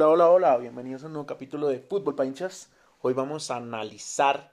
Hola, 0.00 0.10
hola, 0.10 0.30
hola, 0.30 0.56
bienvenidos 0.58 1.02
a 1.02 1.06
un 1.06 1.14
nuevo 1.14 1.26
capítulo 1.26 1.66
de 1.66 1.80
Fútbol 1.80 2.14
Pinchas. 2.14 2.70
Hoy 3.00 3.14
vamos 3.14 3.50
a 3.50 3.56
analizar 3.56 4.52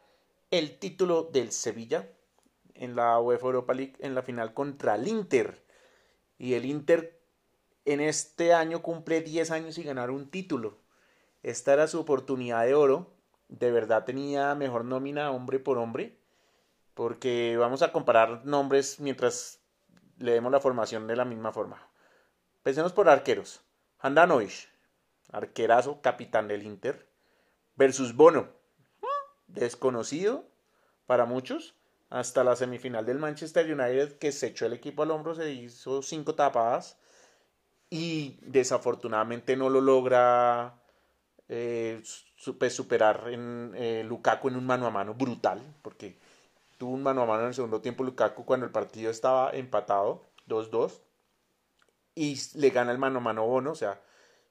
el 0.49 0.79
título 0.79 1.21
del 1.21 1.51
Sevilla 1.51 2.09
en 2.73 2.95
la 2.95 3.19
UEFA 3.19 3.45
Europa 3.45 3.75
League 3.75 3.93
en 3.99 4.15
la 4.15 4.23
final 4.23 4.55
contra 4.55 4.95
el 4.95 5.07
Inter. 5.07 5.63
Y 6.39 6.55
el 6.55 6.65
Inter 6.65 7.21
en 7.85 8.01
este 8.01 8.55
año 8.55 8.81
cumple 8.81 9.21
10 9.21 9.51
años 9.51 9.77
y 9.77 9.83
ganar 9.83 10.09
un 10.09 10.31
título. 10.31 10.79
Esta 11.43 11.73
era 11.73 11.85
su 11.85 11.99
oportunidad 11.99 12.65
de 12.65 12.73
oro. 12.73 13.13
De 13.47 13.69
verdad 13.69 14.03
tenía 14.03 14.55
mejor 14.55 14.83
nómina 14.83 15.29
hombre 15.29 15.59
por 15.59 15.77
hombre. 15.77 16.17
Porque 16.95 17.55
vamos 17.55 17.83
a 17.83 17.91
comparar 17.91 18.47
nombres 18.47 18.99
mientras 18.99 19.59
leemos 20.17 20.51
la 20.51 20.59
formación 20.59 21.05
de 21.05 21.17
la 21.17 21.23
misma 21.23 21.51
forma. 21.51 21.87
Pensemos 22.63 22.93
por 22.93 23.09
arqueros. 23.09 23.61
Handanovic, 23.99 24.74
arquerazo, 25.35 26.01
capitán 26.01 26.47
del 26.47 26.63
Inter, 26.63 27.07
versus 27.75 28.15
Bono, 28.15 28.47
desconocido 29.47 30.45
para 31.05 31.25
muchos, 31.25 31.75
hasta 32.09 32.43
la 32.43 32.55
semifinal 32.55 33.05
del 33.05 33.19
Manchester 33.19 33.65
United 33.65 34.17
que 34.17 34.31
se 34.31 34.47
echó 34.47 34.65
el 34.65 34.73
equipo 34.73 35.03
al 35.03 35.11
hombro, 35.11 35.35
se 35.35 35.51
hizo 35.51 36.01
cinco 36.01 36.35
tapadas 36.35 36.97
y 37.89 38.39
desafortunadamente 38.41 39.57
no 39.57 39.69
lo 39.69 39.81
logra 39.81 40.81
eh, 41.49 42.01
pues, 42.57 42.73
superar 42.73 43.27
en 43.29 43.73
eh, 43.75 44.03
Lukaku 44.05 44.47
en 44.47 44.55
un 44.55 44.65
mano 44.65 44.87
a 44.87 44.91
mano 44.91 45.13
brutal, 45.13 45.61
porque 45.81 46.17
tuvo 46.77 46.93
un 46.93 47.03
mano 47.03 47.23
a 47.23 47.25
mano 47.25 47.41
en 47.41 47.47
el 47.47 47.53
segundo 47.53 47.81
tiempo 47.81 48.03
Lukaku 48.03 48.45
cuando 48.45 48.65
el 48.65 48.71
partido 48.71 49.11
estaba 49.11 49.51
empatado 49.51 50.29
2-2 50.47 51.01
y 52.15 52.37
le 52.55 52.69
gana 52.69 52.91
el 52.91 52.97
mano 52.97 53.19
a 53.19 53.21
mano 53.21 53.45
Bono, 53.45 53.71
o 53.71 53.75
sea, 53.75 54.01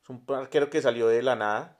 es 0.05 0.10
un 0.10 0.22
arquero 0.28 0.69
que 0.69 0.83
salió 0.83 1.08
de 1.08 1.22
la 1.22 1.34
nada. 1.34 1.78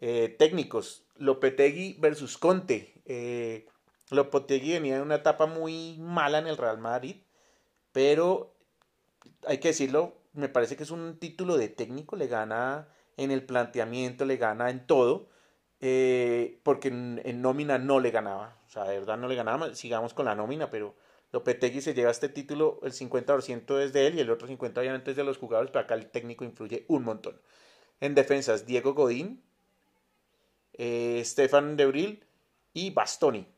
Eh, 0.00 0.36
técnicos, 0.38 1.06
Lopetegui 1.16 1.96
versus 1.98 2.36
Conte. 2.36 3.02
Eh, 3.06 3.66
Lopetegui 4.10 4.72
venía 4.72 4.96
de 4.96 5.02
una 5.02 5.16
etapa 5.16 5.46
muy 5.46 5.96
mala 5.98 6.38
en 6.38 6.46
el 6.46 6.58
Real 6.58 6.78
Madrid, 6.78 7.22
pero 7.90 8.54
hay 9.46 9.58
que 9.58 9.68
decirlo, 9.68 10.18
me 10.34 10.50
parece 10.50 10.76
que 10.76 10.82
es 10.82 10.90
un 10.90 11.18
título 11.18 11.56
de 11.56 11.68
técnico, 11.68 12.16
le 12.16 12.26
gana 12.26 12.88
en 13.16 13.30
el 13.30 13.44
planteamiento, 13.44 14.26
le 14.26 14.36
gana 14.36 14.68
en 14.68 14.86
todo, 14.86 15.30
eh, 15.80 16.60
porque 16.64 16.88
en, 16.88 17.22
en, 17.24 17.40
nómina 17.40 17.78
no 17.78 17.98
le 17.98 18.10
ganaba, 18.10 18.58
o 18.66 18.68
sea, 18.68 18.84
de 18.84 18.98
verdad 18.98 19.16
no 19.16 19.28
le 19.28 19.36
ganaba, 19.36 19.74
sigamos 19.74 20.12
con 20.12 20.26
la 20.26 20.34
nómina, 20.34 20.70
pero 20.70 20.96
Lopetegui 21.34 21.80
se 21.80 21.94
lleva 21.94 22.12
este 22.12 22.28
título, 22.28 22.78
el 22.84 22.92
50% 22.92 23.80
es 23.80 23.92
de 23.92 24.06
él 24.06 24.14
y 24.14 24.20
el 24.20 24.30
otro 24.30 24.46
50% 24.46 24.78
obviamente 24.78 25.10
es 25.10 25.16
de 25.16 25.24
los 25.24 25.36
jugadores, 25.36 25.72
pero 25.72 25.84
acá 25.84 25.94
el 25.94 26.06
técnico 26.06 26.44
influye 26.44 26.84
un 26.86 27.02
montón. 27.02 27.40
En 28.00 28.14
defensas, 28.14 28.66
Diego 28.66 28.94
Godín, 28.94 29.42
eh, 30.74 31.20
Stefan 31.24 31.76
Debril 31.76 32.24
y 32.72 32.90
Bastoni. 32.90 33.48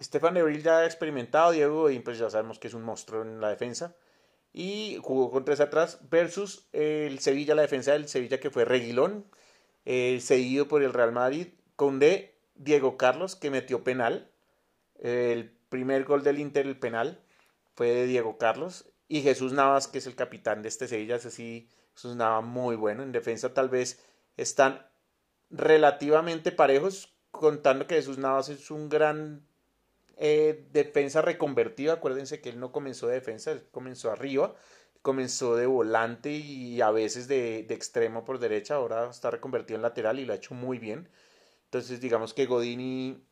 Stefan 0.00 0.34
Debril 0.34 0.62
ya 0.62 0.78
ha 0.78 0.86
experimentado, 0.86 1.52
Diego 1.52 1.82
Godín 1.82 2.02
pues 2.02 2.16
ya 2.16 2.30
sabemos 2.30 2.58
que 2.58 2.68
es 2.68 2.74
un 2.74 2.82
monstruo 2.82 3.20
en 3.20 3.42
la 3.42 3.50
defensa. 3.50 3.94
Y 4.54 4.98
jugó 5.02 5.30
con 5.30 5.44
tres 5.44 5.60
atrás 5.60 5.98
versus 6.08 6.66
el 6.72 7.18
Sevilla, 7.18 7.54
la 7.54 7.60
defensa 7.60 7.92
del 7.92 8.08
Sevilla 8.08 8.40
que 8.40 8.48
fue 8.48 8.64
Reguilón, 8.64 9.26
eh, 9.84 10.18
seguido 10.22 10.66
por 10.66 10.82
el 10.82 10.94
Real 10.94 11.12
Madrid, 11.12 11.48
con 11.76 11.98
de 11.98 12.38
Diego 12.54 12.96
Carlos 12.96 13.36
que 13.36 13.50
metió 13.50 13.84
penal. 13.84 14.30
El 14.98 15.55
primer 15.68 16.04
gol 16.04 16.22
del 16.22 16.38
Inter, 16.38 16.66
el 16.66 16.78
penal, 16.78 17.20
fue 17.74 17.88
de 17.88 18.06
Diego 18.06 18.38
Carlos. 18.38 18.86
Y 19.08 19.22
Jesús 19.22 19.52
Navas, 19.52 19.88
que 19.88 19.98
es 19.98 20.06
el 20.06 20.16
capitán 20.16 20.62
de 20.62 20.68
este 20.68 20.88
Sevilla, 20.88 21.16
es 21.16 21.26
así, 21.26 21.68
Jesús 21.94 22.16
Navas 22.16 22.44
muy 22.44 22.76
bueno. 22.76 23.02
En 23.02 23.12
defensa 23.12 23.54
tal 23.54 23.68
vez 23.68 24.02
están 24.36 24.86
relativamente 25.50 26.52
parejos, 26.52 27.14
contando 27.30 27.86
que 27.86 27.96
Jesús 27.96 28.18
Navas 28.18 28.48
es 28.48 28.70
un 28.70 28.88
gran 28.88 29.46
eh, 30.16 30.66
defensa 30.72 31.22
reconvertido. 31.22 31.92
Acuérdense 31.92 32.40
que 32.40 32.48
él 32.48 32.58
no 32.58 32.72
comenzó 32.72 33.06
de 33.06 33.14
defensa, 33.14 33.52
él 33.52 33.64
comenzó 33.70 34.10
arriba, 34.10 34.54
comenzó 35.02 35.56
de 35.56 35.66
volante 35.66 36.30
y 36.30 36.80
a 36.80 36.90
veces 36.90 37.28
de, 37.28 37.62
de 37.62 37.74
extremo 37.74 38.24
por 38.24 38.38
derecha. 38.38 38.76
Ahora 38.76 39.08
está 39.08 39.30
reconvertido 39.30 39.76
en 39.76 39.82
lateral 39.82 40.18
y 40.18 40.24
lo 40.24 40.32
ha 40.32 40.36
hecho 40.36 40.54
muy 40.54 40.78
bien. 40.78 41.08
Entonces 41.64 42.00
digamos 42.00 42.34
que 42.34 42.46
Godini 42.46 43.25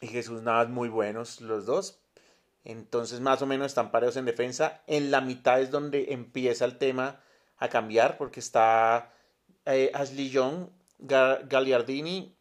y 0.00 0.08
Jesús 0.08 0.42
Navas 0.42 0.68
muy 0.68 0.88
buenos 0.88 1.40
los 1.40 1.66
dos. 1.66 1.98
Entonces 2.64 3.20
más 3.20 3.42
o 3.42 3.46
menos 3.46 3.66
están 3.66 3.90
parejos 3.90 4.16
en 4.16 4.24
defensa. 4.24 4.82
En 4.86 5.10
la 5.10 5.20
mitad 5.20 5.60
es 5.60 5.70
donde 5.70 6.12
empieza 6.12 6.64
el 6.64 6.78
tema 6.78 7.20
a 7.58 7.68
cambiar 7.68 8.18
porque 8.18 8.40
está 8.40 9.12
eh, 9.64 9.90
Ashley 9.94 10.30
Young, 10.30 10.68
Gagliardini, 10.98 12.34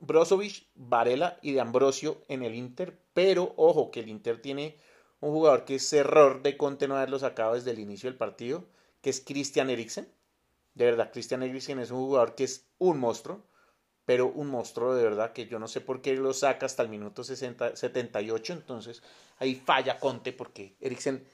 Brozovic, 0.00 0.66
Varela 0.74 1.38
y 1.42 1.52
de 1.52 1.60
Ambrosio 1.60 2.22
en 2.28 2.42
el 2.42 2.54
Inter. 2.54 2.98
Pero 3.14 3.54
ojo 3.56 3.90
que 3.90 4.00
el 4.00 4.08
Inter 4.08 4.40
tiene 4.40 4.76
un 5.20 5.32
jugador 5.32 5.64
que 5.64 5.76
es 5.76 5.92
error 5.92 6.42
de 6.42 6.56
Conte 6.56 6.86
no 6.86 6.96
haberlo 6.96 7.18
sacado 7.18 7.54
desde 7.54 7.70
el 7.70 7.78
inicio 7.78 8.10
del 8.10 8.18
partido, 8.18 8.64
que 9.00 9.10
es 9.10 9.20
Christian 9.20 9.70
Eriksen. 9.70 10.06
De 10.74 10.84
verdad, 10.84 11.10
Christian 11.12 11.42
Eriksen 11.42 11.78
es 11.78 11.90
un 11.90 11.98
jugador 11.98 12.34
que 12.34 12.44
es 12.44 12.66
un 12.78 12.98
monstruo 12.98 13.42
pero 14.04 14.26
un 14.26 14.48
monstruo 14.48 14.94
de 14.94 15.04
verdad 15.04 15.32
que 15.32 15.46
yo 15.46 15.58
no 15.58 15.68
sé 15.68 15.80
por 15.80 16.02
qué 16.02 16.14
lo 16.14 16.32
saca 16.32 16.66
hasta 16.66 16.82
el 16.82 16.88
minuto 16.88 17.24
60, 17.24 17.76
78, 17.76 18.52
entonces 18.52 19.02
ahí 19.38 19.54
falla 19.54 19.98
Conte 19.98 20.32
porque 20.32 20.76
Eriksen, 20.80 21.26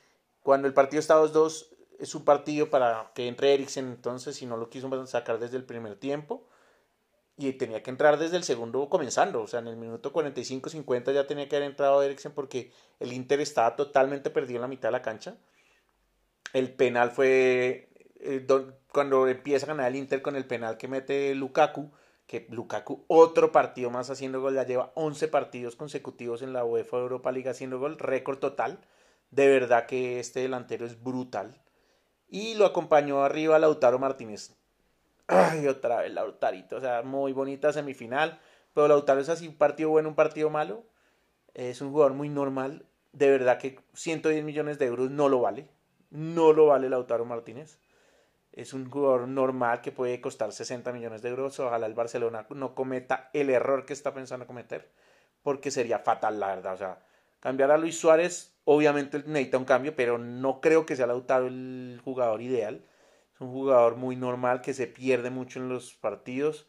cuando 0.42 0.68
el 0.68 0.74
partido 0.74 1.00
está 1.00 1.20
2-2, 1.20 1.66
es 1.98 2.14
un 2.14 2.24
partido 2.24 2.70
para 2.70 3.10
que 3.14 3.28
entre 3.28 3.54
Eriksen, 3.54 3.88
entonces 3.88 4.36
si 4.36 4.46
no 4.46 4.56
lo 4.56 4.70
quiso 4.70 5.06
sacar 5.06 5.38
desde 5.38 5.56
el 5.56 5.64
primer 5.64 5.96
tiempo 5.96 6.46
y 7.36 7.52
tenía 7.54 7.82
que 7.82 7.90
entrar 7.90 8.18
desde 8.18 8.36
el 8.36 8.44
segundo 8.44 8.88
comenzando, 8.88 9.42
o 9.42 9.46
sea, 9.46 9.60
en 9.60 9.68
el 9.68 9.76
minuto 9.76 10.12
45-50 10.12 11.12
ya 11.12 11.26
tenía 11.26 11.48
que 11.48 11.56
haber 11.56 11.70
entrado 11.70 12.02
Eriksen 12.02 12.32
porque 12.32 12.72
el 13.00 13.12
Inter 13.12 13.40
estaba 13.40 13.76
totalmente 13.76 14.30
perdido 14.30 14.56
en 14.56 14.62
la 14.62 14.68
mitad 14.68 14.88
de 14.88 14.92
la 14.92 15.02
cancha. 15.02 15.36
El 16.52 16.72
penal 16.72 17.10
fue 17.10 17.88
eh, 18.20 18.46
cuando 18.92 19.26
empieza 19.26 19.66
a 19.66 19.68
ganar 19.68 19.88
el 19.88 19.96
Inter 19.96 20.22
con 20.22 20.36
el 20.36 20.46
penal 20.46 20.76
que 20.76 20.88
mete 20.88 21.34
Lukaku 21.34 21.90
que 22.30 22.46
Lukaku 22.48 23.04
otro 23.08 23.50
partido 23.50 23.90
más 23.90 24.08
haciendo 24.08 24.40
gol, 24.40 24.54
ya 24.54 24.64
lleva 24.64 24.92
11 24.94 25.26
partidos 25.26 25.74
consecutivos 25.74 26.42
en 26.42 26.52
la 26.52 26.64
UEFA 26.64 26.98
Europa 26.98 27.32
League 27.32 27.50
haciendo 27.50 27.80
gol, 27.80 27.98
récord 27.98 28.38
total. 28.38 28.78
De 29.32 29.48
verdad 29.48 29.86
que 29.86 30.20
este 30.20 30.38
delantero 30.38 30.86
es 30.86 31.02
brutal. 31.02 31.60
Y 32.28 32.54
lo 32.54 32.66
acompañó 32.66 33.24
arriba 33.24 33.58
Lautaro 33.58 33.98
Martínez. 33.98 34.54
Ay, 35.26 35.66
otra 35.66 36.02
vez 36.02 36.12
Lautarito, 36.12 36.76
o 36.76 36.80
sea, 36.80 37.02
muy 37.02 37.32
bonita 37.32 37.72
semifinal. 37.72 38.38
Pero 38.74 38.86
Lautaro 38.86 39.20
es 39.20 39.28
así, 39.28 39.48
un 39.48 39.56
partido 39.56 39.90
bueno, 39.90 40.08
un 40.08 40.14
partido 40.14 40.50
malo. 40.50 40.84
Es 41.54 41.80
un 41.80 41.90
jugador 41.90 42.14
muy 42.14 42.28
normal. 42.28 42.86
De 43.12 43.28
verdad 43.28 43.58
que 43.58 43.80
110 43.94 44.44
millones 44.44 44.78
de 44.78 44.86
euros 44.86 45.10
no 45.10 45.28
lo 45.28 45.40
vale. 45.40 45.68
No 46.10 46.52
lo 46.52 46.66
vale 46.66 46.88
Lautaro 46.88 47.24
Martínez 47.24 47.80
es 48.52 48.74
un 48.74 48.90
jugador 48.90 49.28
normal 49.28 49.80
que 49.80 49.92
puede 49.92 50.20
costar 50.20 50.52
60 50.52 50.92
millones 50.92 51.22
de 51.22 51.28
euros. 51.28 51.58
Ojalá 51.60 51.86
el 51.86 51.94
Barcelona 51.94 52.46
no 52.50 52.74
cometa 52.74 53.30
el 53.32 53.50
error 53.50 53.86
que 53.86 53.92
está 53.92 54.12
pensando 54.12 54.46
cometer, 54.46 54.90
porque 55.42 55.70
sería 55.70 56.00
fatal, 56.00 56.40
la 56.40 56.48
verdad. 56.48 56.74
O 56.74 56.76
sea, 56.76 56.98
cambiar 57.38 57.70
a 57.70 57.78
Luis 57.78 57.98
Suárez, 57.98 58.54
obviamente 58.64 59.22
necesita 59.26 59.58
un 59.58 59.64
cambio, 59.64 59.94
pero 59.94 60.18
no 60.18 60.60
creo 60.60 60.84
que 60.86 60.96
sea 60.96 61.06
Lautaro 61.06 61.46
el 61.46 62.00
jugador 62.04 62.42
ideal. 62.42 62.84
Es 63.34 63.40
un 63.40 63.52
jugador 63.52 63.96
muy 63.96 64.16
normal 64.16 64.60
que 64.62 64.74
se 64.74 64.86
pierde 64.86 65.30
mucho 65.30 65.60
en 65.60 65.68
los 65.68 65.94
partidos. 65.94 66.66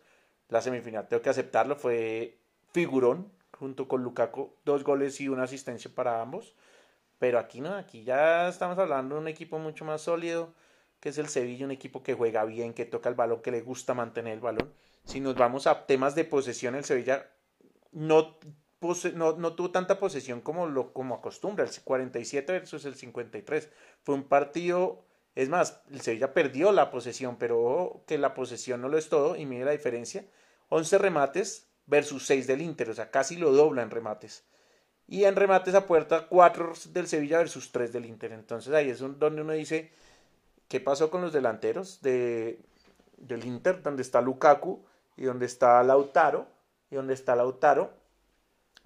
La 0.49 0.61
semifinal, 0.61 1.07
tengo 1.07 1.23
que 1.23 1.29
aceptarlo, 1.29 1.75
fue 1.75 2.39
figurón 2.73 3.31
junto 3.57 3.87
con 3.87 4.03
Lukaku, 4.03 4.55
dos 4.65 4.83
goles 4.83 5.19
y 5.21 5.29
una 5.29 5.43
asistencia 5.43 5.91
para 5.93 6.21
ambos. 6.21 6.55
Pero 7.19 7.39
aquí 7.39 7.61
no, 7.61 7.75
aquí 7.75 8.03
ya 8.03 8.47
estamos 8.47 8.77
hablando 8.79 9.15
de 9.15 9.21
un 9.21 9.27
equipo 9.27 9.59
mucho 9.59 9.85
más 9.85 10.01
sólido 10.01 10.53
que 11.01 11.09
es 11.09 11.17
el 11.17 11.27
Sevilla, 11.27 11.65
un 11.65 11.71
equipo 11.71 12.03
que 12.03 12.13
juega 12.13 12.45
bien, 12.45 12.73
que 12.73 12.85
toca 12.85 13.09
el 13.09 13.15
balón, 13.15 13.41
que 13.41 13.51
le 13.51 13.61
gusta 13.61 13.93
mantener 13.93 14.35
el 14.35 14.39
balón. 14.39 14.71
Si 15.03 15.19
nos 15.19 15.35
vamos 15.35 15.67
a 15.67 15.87
temas 15.87 16.15
de 16.15 16.23
posesión, 16.23 16.75
el 16.75 16.85
Sevilla 16.85 17.27
no, 17.91 18.37
no, 19.15 19.55
tuvo 19.55 19.71
tanta 19.71 19.99
posesión 19.99 20.41
como, 20.41 20.67
lo, 20.67 20.93
como 20.93 21.15
acostumbra, 21.15 21.65
el 21.65 21.71
47 21.83 22.53
versus 22.53 22.85
el 22.85 22.95
53. 22.95 23.69
Fue 24.03 24.13
un 24.13 24.23
partido, 24.23 25.03
es 25.33 25.49
más, 25.49 25.81
el 25.89 26.01
Sevilla 26.01 26.33
perdió 26.33 26.71
la 26.71 26.91
posesión, 26.91 27.37
pero 27.37 28.03
que 28.05 28.19
la 28.19 28.35
posesión 28.35 28.79
no 28.81 28.87
lo 28.87 28.99
es 28.99 29.09
todo, 29.09 29.35
y 29.35 29.47
mire 29.47 29.65
la 29.65 29.71
diferencia, 29.71 30.25
11 30.69 30.99
remates 30.99 31.67
versus 31.87 32.27
6 32.27 32.45
del 32.45 32.61
Inter, 32.61 32.91
o 32.91 32.93
sea, 32.93 33.09
casi 33.09 33.37
lo 33.37 33.51
dobla 33.51 33.81
en 33.81 33.89
remates. 33.89 34.45
Y 35.07 35.25
en 35.25 35.35
remates 35.35 35.73
a 35.73 35.87
puerta, 35.87 36.27
4 36.27 36.73
del 36.89 37.07
Sevilla 37.07 37.39
versus 37.39 37.71
3 37.71 37.91
del 37.91 38.05
Inter. 38.05 38.31
Entonces 38.31 38.73
ahí 38.73 38.89
es 38.89 38.99
donde 38.99 39.41
uno 39.41 39.51
dice, 39.51 39.91
¿Qué 40.71 40.79
pasó 40.79 41.11
con 41.11 41.19
los 41.19 41.33
delanteros 41.33 42.01
de, 42.01 42.57
del 43.17 43.43
Inter, 43.43 43.83
donde 43.83 44.03
está 44.03 44.21
Lukaku 44.21 44.81
y 45.17 45.25
donde 45.25 45.45
está 45.45 45.83
Lautaro? 45.83 46.47
Y 46.89 46.95
donde 46.95 47.13
está 47.13 47.35
Lautaro. 47.35 47.91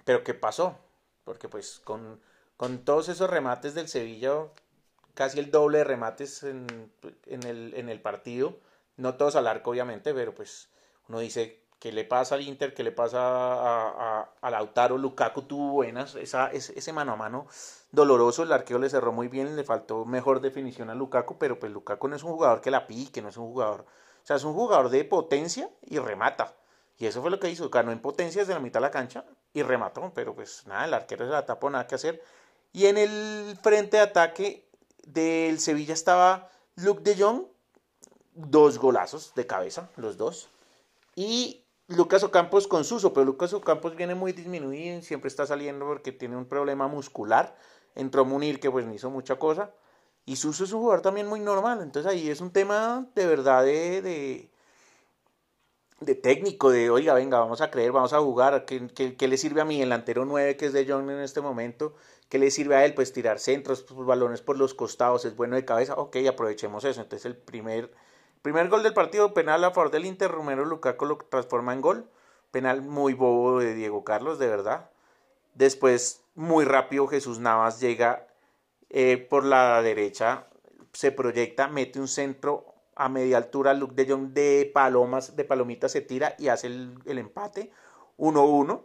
Pero 0.03 0.23
¿qué 0.23 0.33
pasó? 0.33 0.79
Porque 1.25 1.47
pues 1.47 1.79
con, 1.83 2.19
con 2.57 2.79
todos 2.79 3.07
esos 3.09 3.29
remates 3.29 3.75
del 3.75 3.87
Sevilla, 3.87 4.47
casi 5.13 5.37
el 5.37 5.51
doble 5.51 5.77
de 5.77 5.83
remates 5.83 6.41
en, 6.41 6.65
en, 7.27 7.43
el, 7.43 7.75
en 7.75 7.89
el 7.89 8.01
partido, 8.01 8.57
No 8.97 9.13
todos 9.13 9.35
al 9.35 9.45
arco, 9.45 9.69
obviamente, 9.69 10.11
pero 10.15 10.33
pues 10.33 10.69
uno 11.07 11.19
dice, 11.19 11.61
¿qué 11.79 11.91
le 11.91 12.03
pasa 12.03 12.35
al 12.35 12.41
Inter? 12.41 12.73
¿Qué 12.73 12.83
le 12.83 12.91
pasa 12.91 13.19
a, 13.19 14.29
a, 14.41 14.49
Lautaro? 14.51 14.97
Lukaku 14.97 15.43
tuvo 15.43 15.71
buenas, 15.71 16.15
esa, 16.15 16.47
ese, 16.51 16.93
mano 16.93 17.13
a 17.13 17.15
mano 17.15 17.47
doloroso, 17.91 18.43
el 18.43 18.51
arqueo 18.51 18.79
le 18.79 18.89
cerró 18.89 19.11
muy 19.11 19.27
bien, 19.27 19.55
le 19.55 19.63
faltó 19.63 20.05
mejor 20.05 20.41
definición 20.41 20.89
a 20.89 20.95
Lukaku, 20.95 21.37
pero 21.37 21.59
pues 21.59 21.71
Lukaku 21.71 22.07
no 22.07 22.15
es 22.15 22.23
un 22.23 22.31
jugador 22.33 22.61
que 22.61 22.71
la 22.71 22.87
pique, 22.87 23.21
no 23.21 23.29
es 23.29 23.37
un 23.37 23.47
jugador, 23.47 23.81
o 23.81 24.25
sea, 24.25 24.35
es 24.35 24.43
un 24.43 24.53
jugador 24.53 24.89
de 24.89 25.03
potencia 25.05 25.69
y 25.83 25.99
remata. 25.99 26.53
Y 26.97 27.07
eso 27.07 27.21
fue 27.21 27.29
lo 27.29 27.39
que 27.39 27.49
hizo, 27.49 27.69
ganó 27.69 27.91
en 27.91 27.99
potencia 27.99 28.41
desde 28.41 28.53
la 28.53 28.59
mitad 28.59 28.79
de 28.79 28.85
la 28.85 28.91
cancha 28.91 29.25
y 29.53 29.63
remató, 29.63 30.11
pero 30.13 30.33
pues 30.33 30.65
nada, 30.65 30.85
el 30.85 30.93
arquero 30.93 31.25
se 31.25 31.31
la 31.31 31.45
tapó, 31.45 31.69
nada 31.69 31.87
que 31.87 31.95
hacer. 31.95 32.21
Y 32.71 32.87
en 32.87 32.97
el 32.97 33.57
frente 33.61 33.97
de 33.97 34.03
ataque 34.03 34.67
del 35.05 35.59
Sevilla 35.59 35.93
estaba 35.93 36.49
Luke 36.75 37.01
de 37.03 37.21
Jong, 37.21 37.43
dos 38.33 38.77
golazos 38.77 39.33
de 39.35 39.47
cabeza, 39.47 39.89
los 39.95 40.17
dos. 40.17 40.49
Y 41.15 41.64
Lucas 41.87 42.23
Ocampos 42.23 42.67
con 42.67 42.83
Suso, 42.83 43.13
pero 43.13 43.25
Lucas 43.25 43.53
Ocampos 43.53 43.95
viene 43.95 44.15
muy 44.15 44.31
disminuido, 44.31 45.01
siempre 45.03 45.27
está 45.27 45.45
saliendo 45.45 45.85
porque 45.85 46.11
tiene 46.11 46.35
un 46.35 46.45
problema 46.45 46.87
muscular. 46.87 47.55
Entró 47.93 48.25
Munir, 48.25 48.59
que 48.59 48.71
pues 48.71 48.85
no 48.85 48.93
hizo 48.93 49.09
mucha 49.11 49.37
cosa. 49.37 49.71
Y 50.25 50.37
Suso 50.37 50.63
es 50.63 50.73
un 50.73 50.81
jugador 50.81 51.01
también 51.01 51.27
muy 51.27 51.39
normal. 51.39 51.81
Entonces 51.81 52.11
ahí 52.11 52.29
es 52.29 52.41
un 52.41 52.51
tema 52.51 53.07
de 53.13 53.27
verdad 53.27 53.63
de, 53.63 54.49
de, 56.01 56.15
técnico, 56.15 56.71
de 56.71 56.89
oiga, 56.89 57.13
venga, 57.13 57.39
vamos 57.39 57.61
a 57.61 57.69
creer, 57.69 57.91
vamos 57.91 58.13
a 58.13 58.19
jugar. 58.19 58.65
¿Qué, 58.65 58.87
qué, 59.15 59.27
le 59.27 59.37
sirve 59.37 59.61
a 59.61 59.65
mi 59.65 59.79
delantero 59.79 60.25
9 60.25 60.57
que 60.57 60.65
es 60.67 60.73
de 60.73 60.85
John 60.89 61.09
en 61.09 61.19
este 61.19 61.41
momento? 61.41 61.93
¿Qué 62.29 62.39
le 62.39 62.49
sirve 62.49 62.75
a 62.75 62.85
él? 62.85 62.95
Pues 62.95 63.13
tirar 63.13 63.39
centros, 63.39 63.83
pues, 63.83 64.07
balones 64.07 64.41
por 64.41 64.57
los 64.57 64.73
costados, 64.73 65.25
es 65.25 65.35
bueno 65.35 65.55
de 65.55 65.65
cabeza. 65.65 65.93
Ok, 65.95 66.17
aprovechemos 66.27 66.83
eso. 66.83 67.01
Entonces 67.01 67.25
el 67.27 67.37
primer 67.37 67.91
Primer 68.45 68.69
gol 68.69 68.83
del 68.83 68.93
partido, 68.93 69.33
penal 69.33 69.63
a 69.63 69.71
favor 69.71 69.89
del 69.89 70.05
Inter, 70.05 70.29
Romero 70.29 70.65
Lukaku 70.65 71.07
lo 71.07 71.17
transforma 71.17 71.73
en 71.73 71.81
gol. 71.81 72.07
Penal 72.51 72.83
muy 72.83 73.15
bobo 73.15 73.59
de 73.59 73.73
Diego 73.73 74.03
Carlos, 74.03 74.37
de 74.37 74.45
verdad. 74.45 74.91
Después, 75.55 76.21
muy 76.35 76.63
rápido, 76.63 77.07
Jesús 77.07 77.39
Navas 77.39 77.79
llega 77.79 78.27
eh, 78.91 79.17
por 79.17 79.45
la 79.45 79.81
derecha, 79.81 80.45
se 80.93 81.11
proyecta, 81.11 81.69
mete 81.69 81.99
un 81.99 82.07
centro 82.07 82.75
a 82.95 83.09
media 83.09 83.37
altura, 83.37 83.73
Luke 83.73 83.95
de 83.95 84.11
Jong 84.11 84.27
de 84.27 84.69
palomas, 84.71 85.35
de 85.35 85.43
palomitas 85.43 85.91
se 85.91 86.01
tira 86.01 86.35
y 86.37 86.49
hace 86.49 86.67
el, 86.67 86.99
el 87.07 87.17
empate, 87.17 87.71
1-1. 88.19 88.83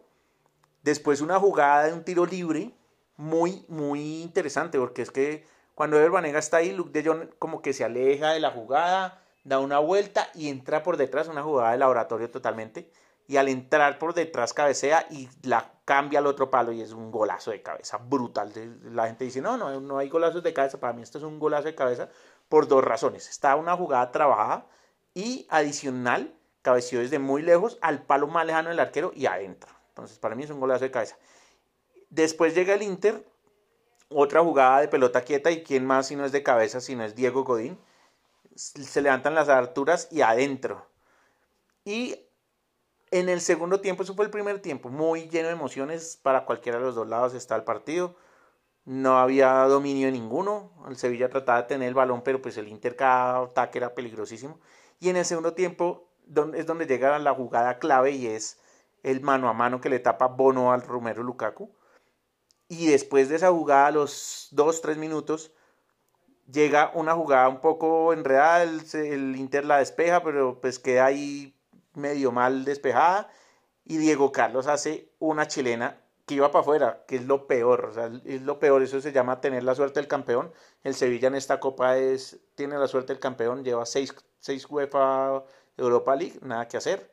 Después 0.82 1.20
una 1.20 1.38
jugada 1.38 1.84
de 1.84 1.92
un 1.92 2.02
tiro 2.02 2.24
libre, 2.24 2.72
muy, 3.18 3.66
muy 3.68 4.22
interesante, 4.22 4.78
porque 4.78 5.02
es 5.02 5.10
que 5.10 5.46
cuando 5.74 5.98
Ever 5.98 6.12
Banega 6.12 6.38
está 6.38 6.56
ahí, 6.56 6.72
Luke 6.72 6.92
de 6.92 7.06
Jong 7.06 7.28
como 7.38 7.60
que 7.60 7.74
se 7.74 7.84
aleja 7.84 8.30
de 8.30 8.40
la 8.40 8.52
jugada, 8.52 9.19
da 9.44 9.58
una 9.58 9.78
vuelta 9.78 10.28
y 10.34 10.48
entra 10.48 10.82
por 10.82 10.96
detrás, 10.96 11.28
una 11.28 11.42
jugada 11.42 11.72
de 11.72 11.78
laboratorio 11.78 12.30
totalmente. 12.30 12.90
Y 13.26 13.36
al 13.36 13.48
entrar 13.48 13.98
por 13.98 14.12
detrás 14.12 14.52
cabecea 14.52 15.06
y 15.08 15.28
la 15.42 15.72
cambia 15.84 16.18
al 16.18 16.26
otro 16.26 16.50
palo 16.50 16.72
y 16.72 16.80
es 16.80 16.92
un 16.92 17.12
golazo 17.12 17.52
de 17.52 17.62
cabeza 17.62 17.98
brutal. 17.98 18.52
La 18.92 19.06
gente 19.06 19.24
dice, 19.24 19.40
no, 19.40 19.56
no, 19.56 19.80
no 19.80 19.98
hay 19.98 20.08
golazos 20.08 20.42
de 20.42 20.52
cabeza. 20.52 20.80
Para 20.80 20.92
mí 20.92 21.02
esto 21.02 21.18
es 21.18 21.24
un 21.24 21.38
golazo 21.38 21.64
de 21.64 21.76
cabeza 21.76 22.08
por 22.48 22.66
dos 22.66 22.82
razones. 22.82 23.28
Está 23.28 23.54
una 23.54 23.76
jugada 23.76 24.10
trabajada 24.10 24.66
y 25.14 25.46
adicional, 25.48 26.34
cabeció 26.62 26.98
desde 26.98 27.20
muy 27.20 27.42
lejos 27.42 27.78
al 27.82 28.02
palo 28.02 28.26
más 28.26 28.44
lejano 28.46 28.70
del 28.70 28.80
arquero 28.80 29.12
y 29.14 29.26
adentro. 29.26 29.70
Entonces 29.90 30.18
para 30.18 30.34
mí 30.34 30.42
es 30.42 30.50
un 30.50 30.58
golazo 30.58 30.84
de 30.84 30.90
cabeza. 30.90 31.16
Después 32.08 32.52
llega 32.56 32.74
el 32.74 32.82
Inter, 32.82 33.24
otra 34.08 34.42
jugada 34.42 34.80
de 34.80 34.88
pelota 34.88 35.22
quieta 35.22 35.52
y 35.52 35.62
quién 35.62 35.86
más 35.86 36.08
si 36.08 36.16
no 36.16 36.24
es 36.24 36.32
de 36.32 36.42
cabeza, 36.42 36.80
si 36.80 36.96
no 36.96 37.04
es 37.04 37.14
Diego 37.14 37.44
Godín 37.44 37.78
se 38.54 39.02
levantan 39.02 39.34
las 39.34 39.48
alturas 39.48 40.08
y 40.10 40.22
adentro. 40.22 40.86
Y 41.84 42.16
en 43.10 43.28
el 43.28 43.40
segundo 43.40 43.80
tiempo, 43.80 44.02
eso 44.02 44.14
fue 44.14 44.24
el 44.24 44.30
primer 44.30 44.60
tiempo, 44.60 44.88
muy 44.88 45.28
lleno 45.28 45.48
de 45.48 45.54
emociones 45.54 46.16
para 46.22 46.44
cualquiera 46.44 46.78
de 46.78 46.84
los 46.84 46.94
dos 46.94 47.08
lados 47.08 47.34
está 47.34 47.56
el 47.56 47.64
partido. 47.64 48.16
No 48.84 49.18
había 49.18 49.52
dominio 49.64 50.10
ninguno. 50.10 50.72
El 50.88 50.96
Sevilla 50.96 51.28
trataba 51.28 51.62
de 51.62 51.68
tener 51.68 51.88
el 51.88 51.94
balón, 51.94 52.22
pero 52.22 52.40
pues 52.40 52.56
el 52.56 52.68
Inter 52.68 52.96
cada 52.96 53.42
ataque 53.44 53.78
era 53.78 53.94
peligrosísimo. 53.94 54.60
Y 55.00 55.08
en 55.08 55.16
el 55.16 55.24
segundo 55.24 55.54
tiempo 55.54 56.08
es 56.54 56.66
donde 56.66 56.86
llega 56.86 57.18
la 57.18 57.34
jugada 57.34 57.78
clave 57.78 58.12
y 58.12 58.26
es 58.26 58.58
el 59.02 59.20
mano 59.20 59.48
a 59.48 59.52
mano 59.52 59.80
que 59.80 59.88
le 59.88 59.98
tapa 59.98 60.26
Bono 60.28 60.72
al 60.72 60.82
Romero 60.82 61.22
Lukaku. 61.22 61.70
Y 62.68 62.86
después 62.86 63.28
de 63.28 63.36
esa 63.36 63.50
jugada, 63.50 63.90
los 63.90 64.48
2-3 64.52 64.96
minutos, 64.96 65.52
llega 66.52 66.90
una 66.94 67.14
jugada 67.14 67.48
un 67.48 67.60
poco 67.60 68.12
enredada, 68.12 68.62
el, 68.62 69.36
Inter 69.36 69.64
la 69.64 69.78
despeja, 69.78 70.22
pero 70.22 70.60
pues 70.60 70.78
queda 70.78 71.06
ahí 71.06 71.54
medio 71.94 72.32
mal 72.32 72.64
despejada. 72.64 73.28
Y 73.84 73.96
Diego 73.96 74.32
Carlos 74.32 74.66
hace 74.66 75.10
una 75.18 75.48
chilena 75.48 75.98
que 76.26 76.34
iba 76.34 76.50
para 76.52 76.62
afuera, 76.62 77.04
que 77.08 77.16
es 77.16 77.24
lo 77.24 77.46
peor, 77.48 77.92
es 78.24 78.42
lo 78.42 78.60
peor, 78.60 78.82
eso 78.82 79.00
se 79.00 79.12
llama 79.12 79.40
tener 79.40 79.64
la 79.64 79.74
suerte 79.74 79.98
del 79.98 80.08
campeón. 80.08 80.52
El 80.84 80.94
Sevilla 80.94 81.28
en 81.28 81.34
esta 81.34 81.58
copa 81.58 81.96
es, 81.96 82.38
tiene 82.54 82.78
la 82.78 82.86
suerte 82.86 83.12
del 83.12 83.20
campeón, 83.20 83.64
lleva 83.64 83.84
seis, 83.86 84.14
seis 84.38 84.66
UEFA 84.70 85.42
Europa 85.76 86.14
League, 86.14 86.38
nada 86.42 86.68
que 86.68 86.76
hacer. 86.76 87.10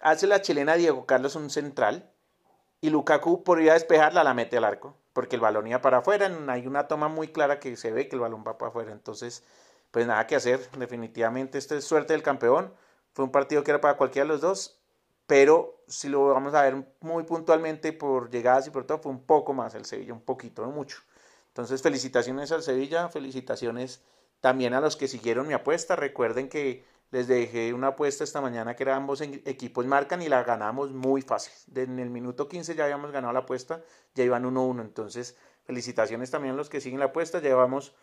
Hace 0.00 0.26
la 0.26 0.40
chilena 0.40 0.74
Diego 0.74 1.04
Carlos 1.04 1.36
un 1.36 1.50
central 1.50 2.10
y 2.80 2.90
Lukaku 2.90 3.44
por 3.44 3.60
ir 3.60 3.70
a 3.70 3.74
despejarla 3.74 4.24
la 4.24 4.34
mete 4.34 4.56
al 4.56 4.64
arco 4.64 4.96
porque 5.12 5.36
el 5.36 5.42
balón 5.42 5.66
iba 5.66 5.80
para 5.80 5.98
afuera, 5.98 6.30
hay 6.48 6.66
una 6.66 6.88
toma 6.88 7.08
muy 7.08 7.28
clara 7.28 7.60
que 7.60 7.76
se 7.76 7.92
ve 7.92 8.08
que 8.08 8.16
el 8.16 8.20
balón 8.20 8.44
va 8.46 8.58
para 8.58 8.70
afuera, 8.70 8.92
entonces 8.92 9.44
pues 9.90 10.06
nada 10.06 10.26
que 10.26 10.36
hacer, 10.36 10.70
definitivamente 10.78 11.58
esta 11.58 11.76
es 11.76 11.84
suerte 11.84 12.14
del 12.14 12.22
campeón, 12.22 12.72
fue 13.12 13.24
un 13.24 13.30
partido 13.30 13.62
que 13.62 13.70
era 13.70 13.80
para 13.80 13.96
cualquiera 13.96 14.24
de 14.24 14.32
los 14.32 14.40
dos, 14.40 14.80
pero 15.26 15.82
si 15.86 16.08
lo 16.08 16.28
vamos 16.28 16.54
a 16.54 16.62
ver 16.62 16.82
muy 17.00 17.24
puntualmente 17.24 17.92
por 17.92 18.30
llegadas 18.30 18.66
y 18.66 18.70
por 18.70 18.84
todo, 18.86 18.98
fue 18.98 19.12
un 19.12 19.24
poco 19.24 19.52
más 19.52 19.74
el 19.74 19.84
Sevilla, 19.84 20.14
un 20.14 20.22
poquito, 20.22 20.62
no 20.62 20.70
mucho. 20.70 20.98
Entonces 21.48 21.82
felicitaciones 21.82 22.50
al 22.52 22.62
Sevilla, 22.62 23.08
felicitaciones 23.08 24.02
también 24.40 24.74
a 24.74 24.80
los 24.80 24.96
que 24.96 25.08
siguieron 25.08 25.46
mi 25.46 25.54
apuesta, 25.54 25.94
recuerden 25.94 26.48
que 26.48 26.84
les 27.12 27.28
dejé 27.28 27.74
una 27.74 27.88
apuesta 27.88 28.24
esta 28.24 28.40
mañana 28.40 28.74
que 28.74 28.82
era 28.82 28.96
ambos 28.96 29.20
equipos 29.20 29.86
marcan 29.86 30.22
y 30.22 30.30
la 30.30 30.42
ganamos 30.42 30.92
muy 30.92 31.20
fácil. 31.20 31.52
En 31.76 31.98
el 31.98 32.08
minuto 32.08 32.48
15 32.48 32.74
ya 32.74 32.84
habíamos 32.84 33.12
ganado 33.12 33.34
la 33.34 33.40
apuesta, 33.40 33.82
ya 34.14 34.24
iban 34.24 34.44
1-1. 34.44 34.80
Entonces, 34.80 35.36
felicitaciones 35.64 36.30
también 36.30 36.54
a 36.54 36.56
los 36.56 36.70
que 36.70 36.80
siguen 36.80 36.98
la 36.98 37.06
apuesta. 37.06 37.40
Llevamos 37.40 37.94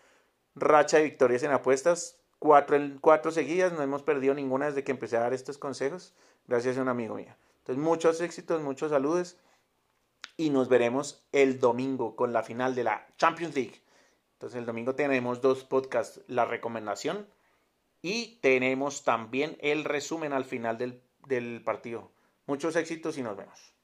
racha 0.53 0.97
de 0.97 1.03
victorias 1.03 1.41
en 1.41 1.51
apuestas, 1.51 2.21
cuatro, 2.37 2.77
cuatro 3.01 3.31
seguidas, 3.31 3.73
no 3.73 3.81
hemos 3.81 4.03
perdido 4.03 4.35
ninguna 4.35 4.67
desde 4.67 4.83
que 4.83 4.91
empecé 4.91 5.17
a 5.17 5.21
dar 5.21 5.33
estos 5.33 5.57
consejos, 5.57 6.13
gracias 6.45 6.77
a 6.77 6.83
un 6.83 6.87
amigo 6.87 7.15
mío. 7.15 7.35
Entonces, 7.61 7.83
muchos 7.83 8.21
éxitos, 8.21 8.61
muchos 8.61 8.91
saludos 8.91 9.37
y 10.37 10.51
nos 10.51 10.69
veremos 10.69 11.25
el 11.31 11.59
domingo 11.59 12.15
con 12.15 12.31
la 12.31 12.43
final 12.43 12.75
de 12.75 12.83
la 12.83 13.07
Champions 13.17 13.55
League. 13.55 13.81
Entonces, 14.33 14.59
el 14.59 14.67
domingo 14.67 14.93
tenemos 14.93 15.41
dos 15.41 15.63
podcasts, 15.63 16.21
la 16.27 16.45
recomendación 16.45 17.25
y 18.01 18.39
tenemos 18.41 19.03
también 19.03 19.57
el 19.61 19.83
resumen 19.83 20.33
al 20.33 20.45
final 20.45 20.77
del, 20.77 21.01
del 21.27 21.61
partido. 21.63 22.11
Muchos 22.45 22.75
éxitos 22.75 23.17
y 23.17 23.23
nos 23.23 23.37
vemos. 23.37 23.78